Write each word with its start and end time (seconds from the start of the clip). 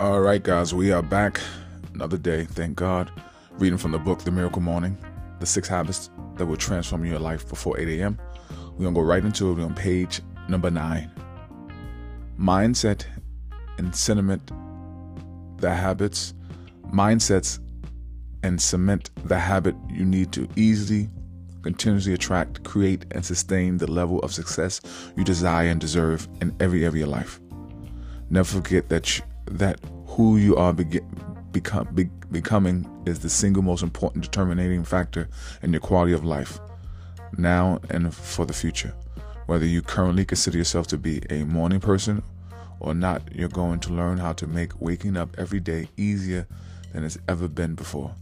All 0.00 0.20
right, 0.20 0.40
guys, 0.40 0.72
we 0.72 0.92
are 0.92 1.02
back. 1.02 1.40
Another 1.92 2.16
day, 2.16 2.44
thank 2.44 2.76
God. 2.76 3.10
Reading 3.54 3.78
from 3.78 3.90
the 3.90 3.98
book 3.98 4.20
The 4.20 4.30
Miracle 4.30 4.62
Morning, 4.62 4.96
The 5.40 5.46
Six 5.46 5.66
Habits 5.66 6.10
That 6.36 6.46
Will 6.46 6.56
Transform 6.56 7.04
Your 7.04 7.18
Life 7.18 7.48
Before 7.48 7.76
8 7.76 7.98
a.m. 7.98 8.16
We're 8.74 8.84
going 8.84 8.94
to 8.94 9.00
go 9.00 9.04
right 9.04 9.24
into 9.24 9.50
it. 9.50 9.60
On 9.60 9.74
page 9.74 10.20
number 10.48 10.70
nine. 10.70 11.10
Mindset 12.38 13.06
and 13.78 13.92
sentiment, 13.92 14.52
the 15.56 15.74
habits, 15.74 16.32
mindsets, 16.92 17.58
and 18.44 18.62
cement 18.62 19.10
the 19.24 19.36
habit 19.36 19.74
you 19.90 20.04
need 20.04 20.30
to 20.30 20.46
easily, 20.54 21.10
continuously 21.62 22.14
attract, 22.14 22.62
create, 22.62 23.04
and 23.10 23.26
sustain 23.26 23.78
the 23.78 23.90
level 23.90 24.20
of 24.20 24.32
success 24.32 24.80
you 25.16 25.24
desire 25.24 25.66
and 25.66 25.80
deserve 25.80 26.28
in 26.40 26.54
every 26.60 26.84
area 26.84 26.88
of 26.88 26.94
your 26.94 27.08
life. 27.08 27.40
Never 28.30 28.48
forget 28.48 28.88
that 28.90 29.20
that 29.50 29.80
who 30.18 30.36
you 30.36 30.56
are 30.56 30.72
be, 30.72 31.00
become, 31.52 31.86
be, 31.94 32.10
becoming 32.32 32.84
is 33.06 33.20
the 33.20 33.30
single 33.30 33.62
most 33.62 33.84
important 33.84 34.24
determining 34.24 34.82
factor 34.82 35.28
in 35.62 35.70
your 35.72 35.80
quality 35.80 36.12
of 36.12 36.24
life, 36.24 36.58
now 37.38 37.78
and 37.90 38.12
for 38.12 38.44
the 38.44 38.52
future. 38.52 38.92
Whether 39.46 39.64
you 39.64 39.80
currently 39.80 40.24
consider 40.24 40.58
yourself 40.58 40.88
to 40.88 40.98
be 40.98 41.22
a 41.30 41.44
morning 41.44 41.78
person 41.78 42.24
or 42.80 42.94
not, 42.94 43.22
you're 43.32 43.48
going 43.48 43.78
to 43.78 43.92
learn 43.92 44.18
how 44.18 44.32
to 44.32 44.48
make 44.48 44.80
waking 44.80 45.16
up 45.16 45.36
every 45.38 45.60
day 45.60 45.88
easier 45.96 46.48
than 46.92 47.04
it's 47.04 47.18
ever 47.28 47.46
been 47.46 47.76
before. 47.76 48.12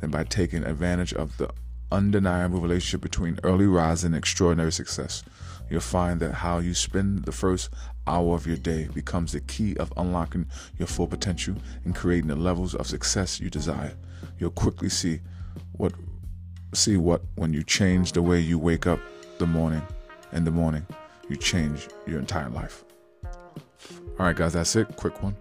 Than 0.00 0.10
by 0.10 0.24
taking 0.24 0.62
advantage 0.62 1.14
of 1.14 1.38
the 1.38 1.48
undeniable 1.94 2.60
relationship 2.60 3.00
between 3.00 3.38
early 3.44 3.66
rise 3.66 4.04
and 4.04 4.14
extraordinary 4.14 4.72
success. 4.72 5.22
You'll 5.70 5.80
find 5.80 6.20
that 6.20 6.34
how 6.34 6.58
you 6.58 6.74
spend 6.74 7.24
the 7.24 7.32
first 7.32 7.70
hour 8.06 8.34
of 8.34 8.46
your 8.46 8.56
day 8.56 8.88
becomes 8.92 9.32
the 9.32 9.40
key 9.40 9.76
of 9.76 9.92
unlocking 9.96 10.46
your 10.78 10.88
full 10.88 11.06
potential 11.06 11.54
and 11.84 11.94
creating 11.94 12.28
the 12.28 12.36
levels 12.36 12.74
of 12.74 12.86
success 12.86 13.40
you 13.40 13.48
desire. 13.48 13.94
You'll 14.38 14.50
quickly 14.50 14.88
see 14.88 15.20
what 15.72 15.92
see 16.74 16.96
what 16.96 17.22
when 17.36 17.52
you 17.52 17.62
change 17.62 18.12
the 18.12 18.22
way 18.22 18.40
you 18.40 18.58
wake 18.58 18.86
up 18.86 18.98
the 19.38 19.46
morning 19.46 19.82
in 20.32 20.44
the 20.44 20.50
morning, 20.50 20.84
you 21.28 21.36
change 21.36 21.88
your 22.06 22.18
entire 22.18 22.50
life. 22.50 22.84
All 24.18 24.26
right, 24.26 24.36
guys, 24.36 24.52
that's 24.52 24.74
it. 24.76 24.96
Quick 24.96 25.22
one. 25.22 25.36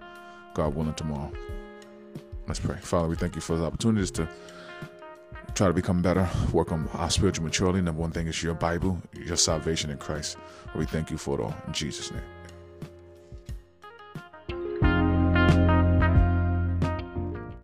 God 0.53 0.75
willing, 0.75 0.93
tomorrow. 0.93 1.31
Let's 2.47 2.59
pray. 2.59 2.77
Father, 2.77 3.07
we 3.07 3.15
thank 3.15 3.35
you 3.35 3.41
for 3.41 3.57
the 3.57 3.65
opportunities 3.65 4.11
to 4.11 4.27
try 5.55 5.67
to 5.67 5.73
become 5.73 6.01
better, 6.01 6.27
work 6.51 6.71
on 6.71 6.87
our 6.93 7.09
spiritual 7.09 7.45
maturity. 7.45 7.81
Number 7.81 8.01
one 8.01 8.11
thing 8.11 8.27
is 8.27 8.41
your 8.41 8.55
Bible, 8.55 9.01
your 9.13 9.37
salvation 9.37 9.89
in 9.89 9.97
Christ. 9.97 10.37
We 10.75 10.85
thank 10.85 11.11
you 11.11 11.17
for 11.17 11.39
it 11.39 11.43
all. 11.43 11.55
In 11.67 11.73
Jesus' 11.73 12.11
name. 12.11 12.42